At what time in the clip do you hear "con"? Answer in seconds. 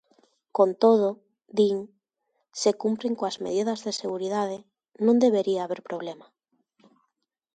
0.57-0.69